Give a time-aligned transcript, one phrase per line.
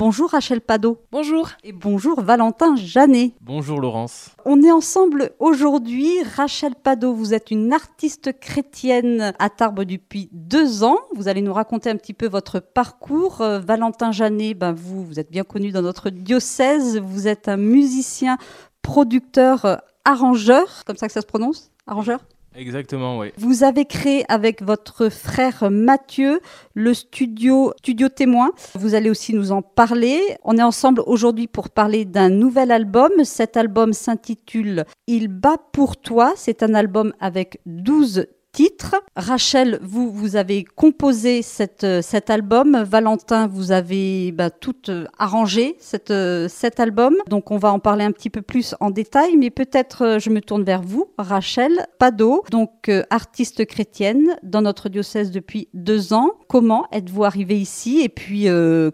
[0.00, 0.96] Bonjour Rachel Pado.
[1.12, 1.50] Bonjour.
[1.62, 3.34] Et bonjour Valentin Janet.
[3.42, 4.30] Bonjour Laurence.
[4.46, 6.22] On est ensemble aujourd'hui.
[6.22, 10.96] Rachel Pado, vous êtes une artiste chrétienne à Tarbes depuis deux ans.
[11.14, 13.42] Vous allez nous raconter un petit peu votre parcours.
[13.42, 16.96] Euh, Valentin Janet, ben vous, vous êtes bien connu dans notre diocèse.
[16.98, 18.38] Vous êtes un musicien,
[18.80, 19.76] producteur, euh,
[20.06, 21.72] arrangeur, comme ça que ça se prononce?
[21.86, 22.20] Arrangeur?
[22.60, 23.32] Exactement, oui.
[23.38, 26.40] Vous avez créé avec votre frère Mathieu
[26.74, 28.50] le studio Studio Témoin.
[28.74, 30.20] Vous allez aussi nous en parler.
[30.44, 33.10] On est ensemble aujourd'hui pour parler d'un nouvel album.
[33.24, 36.34] Cet album s'intitule Il bat pour toi.
[36.36, 38.96] C'est un album avec 12 titres.
[39.16, 41.40] Rachel, vous, vous avez composé
[41.84, 42.82] euh, cet album.
[42.82, 45.76] Valentin, vous avez bah, tout euh, arrangé
[46.10, 47.16] euh, cet album.
[47.28, 50.40] Donc on va en parler un petit peu plus en détail, mais peut-être je me
[50.40, 56.30] tourne vers vous, Rachel Pado, donc artiste chrétienne dans notre diocèse depuis deux ans.
[56.48, 58.46] Comment êtes-vous arrivée ici et puis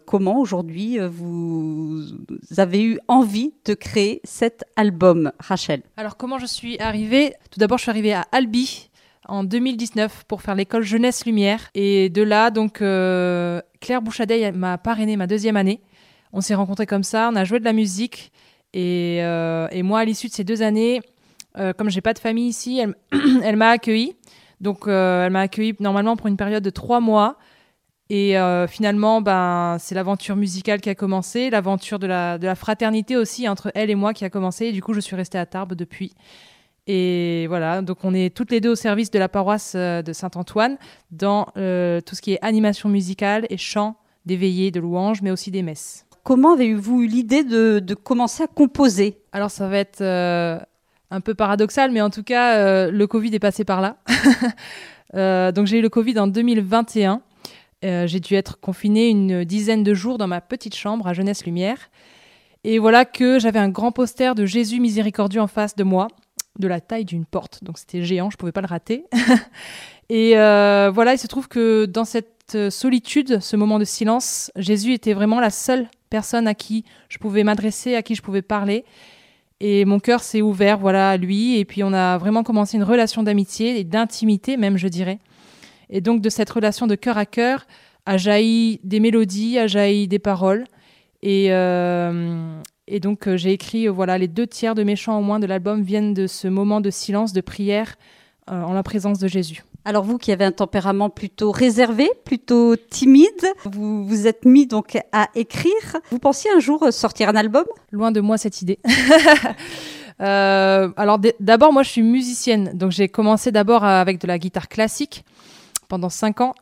[0.06, 2.02] comment aujourd'hui vous
[2.56, 5.82] avez eu envie de créer cet album, Rachel?
[5.96, 7.34] Alors comment je suis arrivée?
[7.50, 8.90] Tout d'abord, je suis arrivée à Albi
[9.28, 11.70] en 2019 pour faire l'école Jeunesse Lumière.
[11.74, 15.80] Et de là, donc, euh, Claire Bouchadet m'a parrainé ma deuxième année.
[16.32, 18.32] On s'est rencontrés comme ça, on a joué de la musique.
[18.72, 21.00] Et, euh, et moi, à l'issue de ces deux années,
[21.58, 22.80] euh, comme j'ai pas de famille ici,
[23.42, 24.16] elle, m'a accueilli.
[24.60, 27.36] Donc, elle m'a accueilli normalement pour une période de trois mois.
[28.08, 28.36] Et
[28.68, 33.48] finalement, ben, c'est l'aventure musicale qui a commencé, l'aventure de la, de la fraternité aussi
[33.48, 34.66] entre elle et moi qui a commencé.
[34.66, 36.12] Et du coup, je suis restée à Tarbes depuis.
[36.86, 40.12] Et voilà, donc on est toutes les deux au service de la paroisse euh, de
[40.12, 40.78] Saint-Antoine
[41.10, 45.32] dans euh, tout ce qui est animation musicale et chant, des veillées, de louanges, mais
[45.32, 46.06] aussi des messes.
[46.22, 49.18] Comment avez-vous eu l'idée de, commencer à composer?
[49.32, 50.58] Alors ça va être euh,
[51.10, 53.98] un peu paradoxal, mais en tout cas, le Covid est passé par là.
[55.52, 57.20] donc j'ai eu le Covid en 2021.
[57.82, 61.90] j'ai dû être confinée une dizaine de jours dans ma petite chambre à Jeunesse Lumière.
[62.64, 66.08] Et voilà que j'avais un grand poster de Jésus miséricordieux en face de moi
[66.58, 67.62] de la taille d'une porte.
[67.62, 69.04] Donc c'était géant, je ne pouvais pas le rater.
[70.08, 74.92] et euh, voilà, il se trouve que dans cette solitude, ce moment de silence, Jésus
[74.92, 78.84] était vraiment la seule personne à qui je pouvais m'adresser, à qui je pouvais parler.
[79.60, 81.58] Et mon cœur s'est ouvert voilà, à lui.
[81.58, 85.18] Et puis on a vraiment commencé une relation d'amitié et d'intimité même, je dirais.
[85.90, 87.66] Et donc de cette relation de cœur à cœur
[88.06, 90.64] a jailli des mélodies, a jailli des paroles.
[91.22, 95.18] Et, euh, et donc euh, j'ai écrit, euh, voilà, les deux tiers de mes chants
[95.18, 97.96] au moins de l'album viennent de ce moment de silence, de prière
[98.50, 99.64] euh, en la présence de Jésus.
[99.84, 104.98] Alors vous qui avez un tempérament plutôt réservé, plutôt timide, vous vous êtes mis donc
[105.12, 105.96] à écrire.
[106.10, 107.64] Vous pensiez un jour sortir un album?
[107.92, 108.78] Loin de moi cette idée.
[110.18, 115.24] alors d'abord moi je suis musicienne, donc j'ai commencé d'abord avec de la guitare classique
[115.88, 116.54] pendant cinq ans.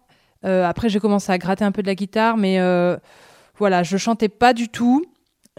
[0.42, 2.58] après j'ai commencé à gratter un peu de la guitare, mais
[3.58, 5.02] voilà je chantais pas du tout.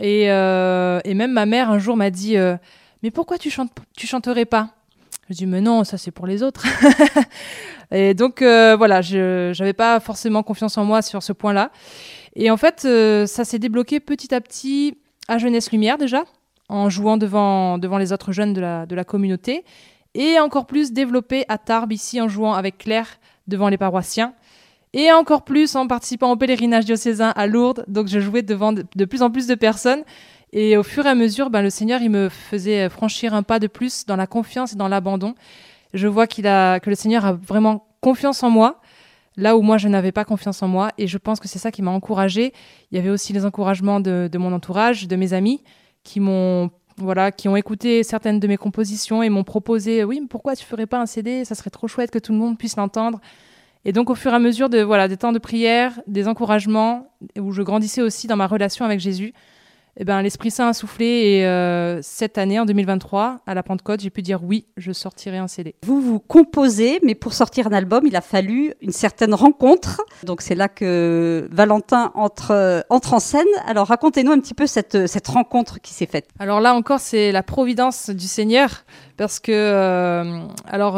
[0.01, 2.57] Euh, et, même ma mère un jour m'a dit euh,
[3.03, 4.69] Mais pourquoi tu, chantes, tu chanterais pas?
[5.29, 6.65] Je dis Mais non, ça c'est pour les autres.
[7.91, 11.71] et donc euh, voilà, je n'avais pas forcément confiance en moi sur ce point-là.
[12.35, 12.81] Et en fait,
[13.27, 14.97] ça s'est débloqué petit à petit
[15.27, 16.25] à Jeunesse Lumière déjà,
[16.67, 19.63] en jouant devant, devant les autres jeunes de la, de la communauté.
[20.15, 23.07] Et encore plus développé à Tarbes, ici, en jouant avec Claire
[23.47, 24.33] devant les paroissiens
[24.95, 27.83] et encore plus en participant au pèlerinage diocésain à Lourdes.
[27.89, 30.03] Donc je jouais devant de, plus en plus de personnes.
[30.53, 33.59] Et au fur et à mesure, ben, le Seigneur, il me faisait franchir un pas
[33.59, 35.35] de plus dans la confiance et dans l'abandon.
[35.93, 38.79] Je vois qu'il a, que le Seigneur a vraiment confiance en moi,
[39.35, 40.91] là où moi, je n'avais pas confiance en moi.
[40.97, 42.53] Et je pense que c'est ça qui m'a encouragée.
[42.91, 45.61] Il y avait aussi les encouragements de, de mon entourage, de mes amis,
[46.05, 50.27] qui m'ont voilà, qui ont écouté certaines de mes compositions et m'ont proposé, oui, mais
[50.27, 52.77] pourquoi tu ferais pas un CD Ça serait trop chouette que tout le monde puisse
[52.77, 53.19] l'entendre.
[53.85, 57.07] Et donc, au fur et à mesure de, voilà, des temps de prière, des encouragements,
[57.39, 59.33] où je grandissais aussi dans ma relation avec Jésus,
[59.97, 64.01] eh ben, l'Esprit Saint a soufflé et euh, cette année, en 2023, à la Pentecôte,
[64.01, 65.75] j'ai pu dire oui, je sortirai un CD.
[65.83, 70.01] Vous vous composez, mais pour sortir un album, il a fallu une certaine rencontre.
[70.23, 73.47] Donc c'est là que Valentin entre, euh, entre en scène.
[73.65, 76.27] Alors racontez-nous un petit peu cette, cette rencontre qui s'est faite.
[76.39, 78.83] Alors là encore, c'est la providence du Seigneur,
[79.15, 80.95] parce que, euh, alors,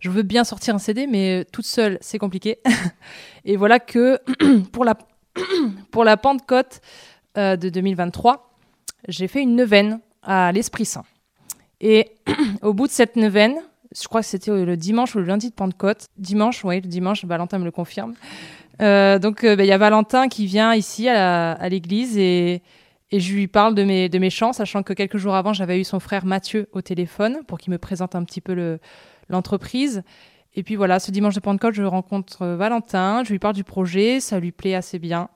[0.00, 2.58] je veux bien sortir un CD, mais toute seule, c'est compliqué.
[3.46, 4.20] et voilà que
[4.72, 4.98] pour la,
[5.90, 6.82] pour la Pentecôte,
[7.38, 8.50] euh, de 2023,
[9.08, 11.04] j'ai fait une neuvaine à l'Esprit Saint.
[11.80, 12.10] Et
[12.62, 13.56] au bout de cette neuvaine,
[13.96, 16.08] je crois que c'était le dimanche ou le lundi de Pentecôte.
[16.16, 18.14] Dimanche, oui, le dimanche, Valentin me le confirme.
[18.82, 22.62] Euh, donc, euh, bah, il y a Valentin qui vient ici à l'église et,
[23.10, 25.84] je lui parle de mes, de mes chants, sachant que quelques jours avant, j'avais eu
[25.84, 28.78] son frère Mathieu au téléphone pour qu'il me présente un petit peu
[29.30, 30.02] l'entreprise.
[30.58, 34.20] Et puis voilà, ce dimanche de Pentecôte, je rencontre Valentin, je lui parle du projet,
[34.20, 35.28] ça lui plaît assez bien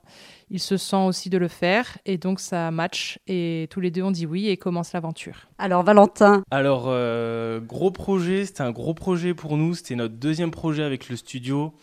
[0.53, 4.03] il se sent aussi de le faire et donc ça match et tous les deux
[4.03, 5.47] ont dit oui et commence l'aventure.
[5.57, 10.51] Alors Valentin Alors euh, gros projet, c'était un gros projet pour nous, c'était notre deuxième
[10.51, 11.73] projet avec le studio.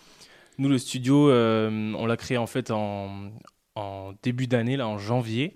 [0.59, 3.31] Nous le studio, euh, on l'a créé en fait en,
[3.75, 5.55] en début d'année, là en janvier.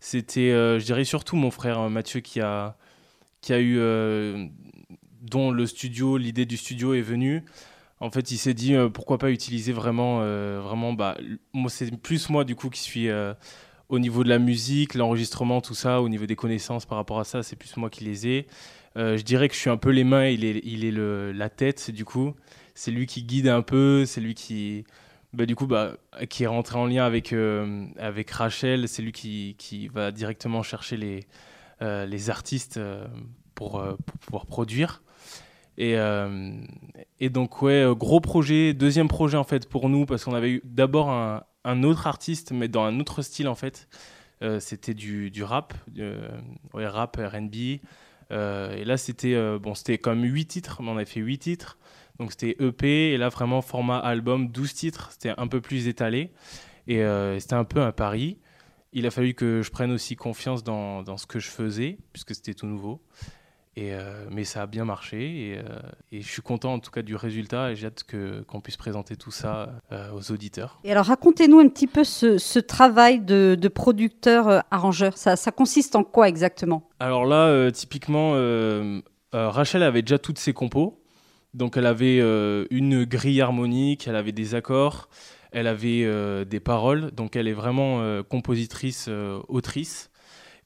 [0.00, 2.76] C'était, euh, je dirais surtout mon frère Mathieu qui a,
[3.42, 3.78] qui a eu,
[5.28, 7.44] dont le studio, l'idée du studio est venue.
[8.00, 10.92] En fait, il s'est dit euh, pourquoi pas utiliser vraiment, euh, vraiment.
[10.92, 11.16] Bah,
[11.68, 13.32] c'est plus moi du coup qui suis euh,
[13.88, 17.24] au niveau de la musique, l'enregistrement, tout ça, au niveau des connaissances par rapport à
[17.24, 18.46] ça, c'est plus moi qui les ai.
[18.96, 21.48] je dirais que je suis un peu les mains, il est, il est le, la
[21.48, 22.34] tête du coup.
[22.74, 24.84] C'est lui qui guide un peu, c'est lui qui,
[25.32, 25.96] bah, du coup, bah,
[26.28, 27.34] qui est rentré en lien avec
[27.98, 28.88] avec Rachel.
[28.88, 31.20] C'est lui qui, qui, va directement chercher les
[31.80, 32.78] les artistes
[33.54, 35.02] pour, pour pouvoir produire.
[35.78, 36.52] Et, euh,
[37.20, 40.50] et donc, ouais, euh, gros projet, deuxième projet en fait pour nous, parce qu'on avait
[40.50, 43.88] eu d'abord un, autre artiste, mais dans un autre style en fait.
[44.42, 45.72] Euh, c'était du, rap,
[46.74, 47.54] ouais, rap, RB.
[47.54, 51.78] et là, c'était bon, c'était comme 8 titres, mais on avait fait 8 titres.
[52.18, 55.10] Donc, c'était EP, et là, vraiment, format album, 12 titres.
[55.12, 56.32] C'était un peu plus étalé.
[56.86, 57.02] Et
[57.38, 58.38] c'était un peu un pari.
[58.92, 62.54] Il a fallu que je prenne aussi confiance dans ce que je faisais, puisque c'était
[62.54, 63.02] tout nouveau.
[63.78, 65.78] Euh, mais ça a bien marché euh,
[66.10, 68.78] et, je suis content en tout cas du résultat et j'ai hâte que, qu'on puisse
[68.78, 70.80] présenter tout ça euh, aux auditeurs.
[70.82, 75.18] Et alors racontez-nous un petit peu ce, travail de, producteur-arrangeur.
[75.18, 76.88] Ça, ça, consiste en quoi exactement?
[77.00, 78.32] Alors là, typiquement,
[79.32, 81.02] Rachel avait déjà toutes ses compos.
[81.52, 82.18] Donc elle avait
[82.70, 85.08] une grille harmonique, elle avait des accords,
[85.52, 87.10] elle avait des paroles.
[87.10, 89.10] Donc elle est vraiment compositrice,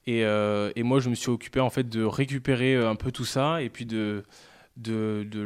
[0.07, 3.25] Euh, et, moi, je me suis occupé en fait de récupérer euh, un peu tout
[3.25, 4.23] ça et puis de,
[4.77, 5.39] de, de,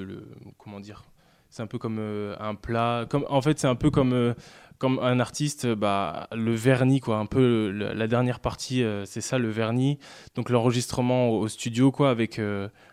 [0.00, 1.04] le, comment dire
[1.50, 3.06] C'est un peu comme euh, un plat.
[3.28, 4.34] En fait, c'est un peu comme,
[4.78, 7.18] comme un artiste, bah, le vernis, quoi.
[7.18, 9.98] Un peu la dernière partie, c'est ça, le vernis.
[10.34, 12.38] Donc l'enregistrement au, studio, quoi, avec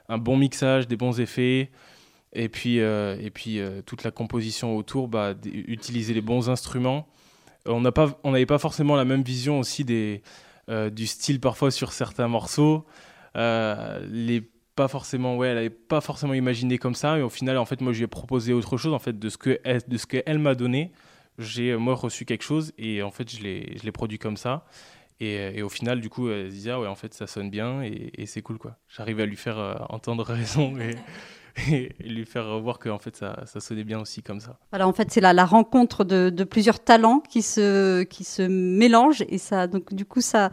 [0.09, 1.71] un bon mixage, des bons effets.
[2.37, 7.07] Et puis, et puis toute la composition autour, bah, utiliser les bons instruments.
[7.67, 10.21] On n'avait pas forcément la même vision aussi des,
[10.67, 12.85] du style parfois sur certains morceaux.
[13.35, 14.41] Euh, les
[14.75, 17.79] pas forcément ouais elle avait pas forcément imaginé comme ça et au final en fait
[17.79, 20.05] moi je lui ai proposé autre chose en fait de ce que elle, de ce
[20.05, 20.91] qu'elle m'a donné.
[21.37, 24.37] J'ai euh, moi reçu quelque chose et en fait je l'ai je l'ai produit comme
[24.37, 24.65] ça.
[25.21, 27.49] Et, et, au final du coup elle se disait ah ouais en fait ça sonne
[27.49, 28.77] bien et, c'est cool quoi.
[28.89, 30.73] J'arrive à lui faire entendre raison
[31.71, 34.57] et, lui faire voir que en fait ça, ça, sonnait bien aussi comme ça.
[34.71, 38.41] Voilà, en fait c'est la, la rencontre de, de, plusieurs talents qui se, qui se
[38.41, 40.49] mélangent et ça donc du coup ça,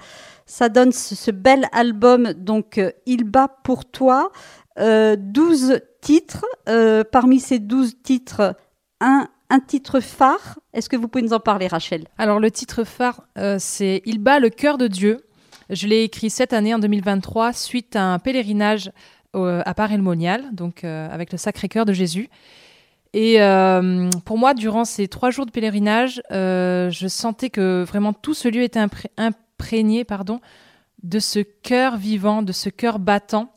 [0.46, 4.30] ça donne ce, bel album donc euh, Il bat pour toi,
[4.78, 8.56] euh, 12 titres, euh, parmi ces 12 titres
[9.00, 10.58] un un titre phare.
[10.72, 12.04] Est-ce que vous pouvez nous en parler, Rachel?
[12.16, 15.26] Alors, le titre phare, euh, c'est Il bat le cœur de Dieu.
[15.68, 18.90] Je l'ai écrit cette année, en 2023, suite à un pèlerinage
[19.34, 22.28] à Paris-le-Monial, donc euh, avec le Sacré-Cœur de Jésus.
[23.14, 28.12] Et euh, pour moi, durant ces trois jours de pèlerinage, euh, je sentais que vraiment
[28.12, 28.84] tout ce lieu était
[29.16, 30.40] imprégné pardon,
[31.02, 33.52] de ce cœur vivant, de ce cœur battant.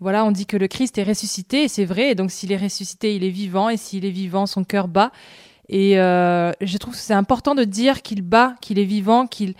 [0.00, 2.10] Voilà, on dit que le Christ est ressuscité, et c'est vrai.
[2.10, 5.10] Et donc, s'il est ressuscité, il est vivant, et s'il est vivant, son cœur bat.
[5.68, 9.54] Et je trouve que c'est important de dire qu'il bat, qu'il est vivant, qu'il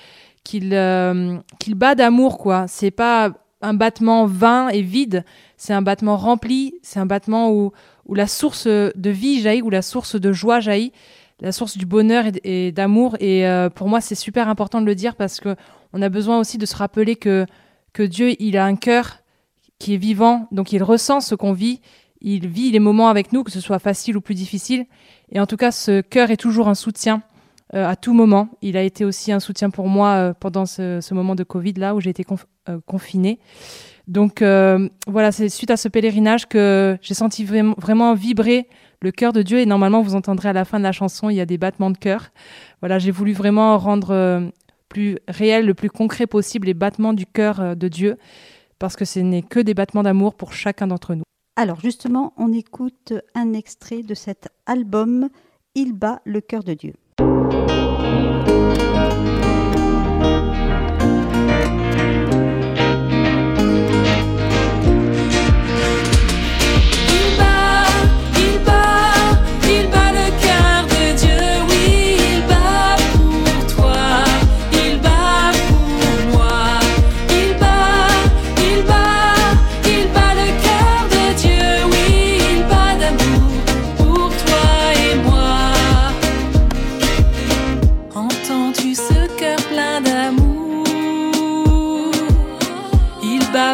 [0.44, 2.66] bat d'amour, quoi.
[2.68, 3.32] C'est pas
[3.62, 5.24] un battement vain et vide,
[5.56, 7.72] c'est un battement rempli, c'est un battement où,
[8.06, 10.92] où la source de vie jaillit, où la source de joie jaillit,
[11.40, 13.16] la source du bonheur et, d'amour.
[13.20, 15.56] Et euh, pour moi, c'est super important de le dire parce que
[15.92, 17.46] on a besoin aussi de se rappeler que,
[17.92, 19.18] que Dieu, il a un cœur
[19.78, 21.80] qui est vivant, donc il ressent ce qu'on vit,
[22.20, 24.86] il vit les moments avec nous, que ce soit facile ou plus difficile.
[25.30, 27.22] Et en tout cas, ce cœur est toujours un soutien
[27.72, 28.48] à tout moment.
[28.62, 31.94] Il a été aussi un soutien pour moi euh, pendant ce, moment de Covid là
[31.94, 32.24] où j'ai été
[32.68, 33.38] euh, confinée.
[34.06, 38.68] Donc voilà, c'est suite à ce pèlerinage que j'ai senti vraiment vibrer
[39.02, 41.34] le cœur de Dieu et normalement vous entendrez à la fin de la chanson il
[41.34, 42.28] y a des battements de cœur.
[42.80, 44.52] Voilà, j'ai voulu vraiment rendre
[44.88, 48.16] plus réel, le plus concret possible les battements du cœur de Dieu
[48.78, 51.24] parce que ce n'est que des battements d'amour pour chacun d'entre nous.
[51.56, 55.28] Alors justement, on écoute un extrait de cet album
[55.74, 56.92] Il bat le cœur de Dieu.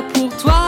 [0.00, 0.61] Pour toi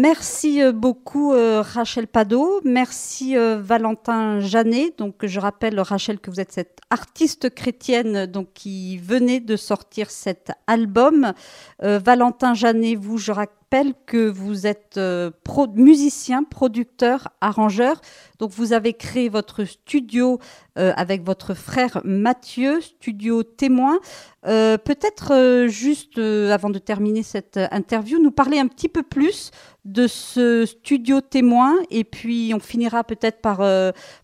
[0.00, 4.96] Merci euh, beaucoup euh, Rachel Pado, merci euh, Valentin Janet.
[4.96, 10.10] Donc je rappelle Rachel que vous êtes cette artiste chrétienne donc qui venait de sortir
[10.10, 11.34] cet album.
[11.82, 13.59] Valentin Janet, vous je rappelle
[14.06, 15.30] que vous êtes euh,
[15.74, 18.00] musicien, producteur, arrangeur.
[18.40, 20.40] Donc vous avez créé votre studio
[20.76, 24.00] euh, avec votre frère Mathieu, studio témoin.
[24.46, 29.52] Euh, Peut-être juste avant de terminer cette interview, nous parler un petit peu plus
[29.84, 33.62] de ce studio témoin et puis on finira peut-être par,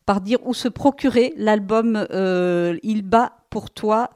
[0.07, 2.07] par dire où se procurer l'album
[2.83, 4.11] Il bat pour toi.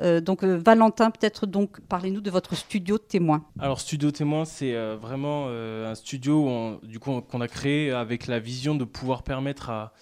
[0.00, 3.44] Euh, donc euh, Valentin, peut-être donc parlez-nous de votre studio témoin.
[3.58, 7.90] Alors Studio Témoin, c'est euh, vraiment un studio on- du coup, on- qu'on a créé
[7.90, 9.92] avec la vision de pouvoir permettre à,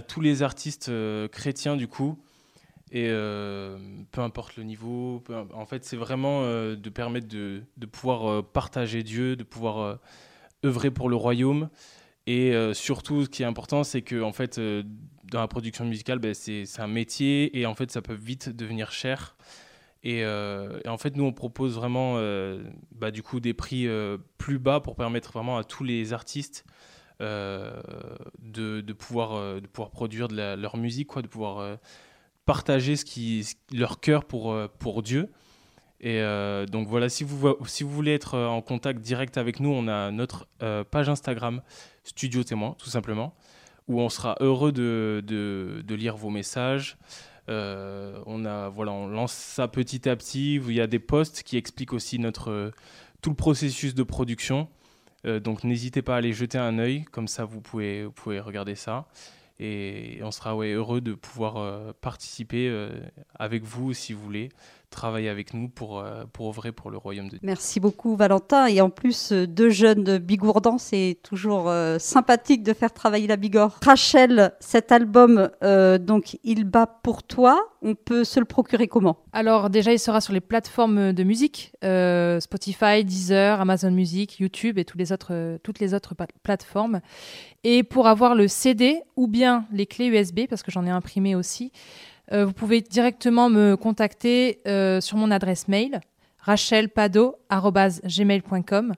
[0.00, 0.90] tous les artistes
[1.30, 2.18] chrétiens du coup,
[2.90, 3.06] et
[4.10, 5.22] peu importe le niveau,
[5.54, 10.00] en fait c'est vraiment de permettre de, de pouvoir partager Dieu, de pouvoir
[10.64, 11.68] œuvrer pour le royaume,
[12.26, 14.60] et surtout ce qui est important c'est que en fait
[15.30, 18.92] dans la production musicale, ben, c'est un métier et en fait ça peut vite devenir
[18.92, 19.36] cher.
[20.04, 22.62] Et, euh, en fait, nous, on propose vraiment euh,
[22.92, 26.64] bah, du coup des prix euh, plus bas pour permettre vraiment à tous les artistes
[27.20, 31.78] de, pouvoir, produire de leur musique, de pouvoir
[32.44, 32.96] partager
[33.72, 35.32] leur cœur pour, Dieu.
[36.00, 36.20] Et
[36.70, 37.56] donc voilà, si vous,
[37.88, 40.48] voulez être en contact direct avec nous, on a notre
[40.90, 41.62] page Instagram
[42.02, 43.34] Studio Témoin, tout simplement,
[43.88, 46.96] où on sera heureux de, de, lire vos messages.
[47.48, 50.56] Euh, on, a, voilà, on lance ça petit à petit.
[50.56, 52.72] Il y a des posts qui expliquent aussi notre,
[53.20, 54.68] tout le processus de production.
[55.26, 58.40] Euh, donc n'hésitez pas à aller jeter un œil, comme ça vous pouvez, vous pouvez
[58.40, 59.06] regarder ça.
[59.60, 62.88] Et on sera ouais, heureux de pouvoir euh, participer
[63.34, 64.48] avec vous si vous voulez,
[64.94, 67.40] travailler avec nous pour, euh, pour œuvrer pour le royaume de Dieu.
[67.42, 68.66] Merci beaucoup Valentin.
[68.66, 73.36] Et en plus, euh, deux jeunes bigourdans, c'est toujours euh, sympathique de faire travailler la
[73.36, 73.78] bigorre.
[73.84, 79.18] Rachel, cet album, euh, donc Il bat pour toi, on peut se le procurer comment?
[79.32, 84.78] Alors déjà, il sera sur les plateformes de musique, euh, Spotify, Deezer, Amazon Music, YouTube
[84.78, 87.00] et toutes les autres, toutes les autres plateformes.
[87.64, 91.34] Et pour avoir le CD ou bien les clés USB, parce que j'en ai imprimé
[91.34, 96.00] aussi, euh, vous pouvez directement me contacter euh, sur mon adresse mail
[96.38, 98.94] rachelpado@gmail.com.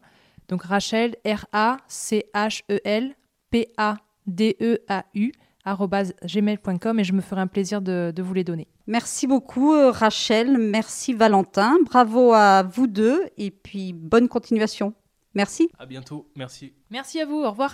[0.48, 3.14] Donc Rachel R A C H E L
[3.50, 5.32] P A D E A U
[5.64, 8.68] arobase gmail.com et je me ferai un plaisir de- de vous les donner.
[8.86, 14.94] Merci beaucoup euh, Rachel, merci Valentin, bravo à vous deux et puis bonne continuation.
[15.34, 15.68] Merci.
[15.78, 16.28] À bientôt.
[16.36, 16.72] Merci.
[16.90, 17.64] Merci à vous, au revoir.